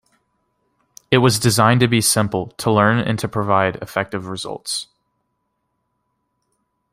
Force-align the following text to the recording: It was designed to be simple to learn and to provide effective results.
It 1.11 1.19
was 1.19 1.37
designed 1.37 1.79
to 1.81 1.87
be 1.87 2.01
simple 2.01 2.47
to 2.57 2.71
learn 2.71 2.97
and 2.97 3.19
to 3.19 3.27
provide 3.27 3.75
effective 3.83 4.25
results. 4.25 4.87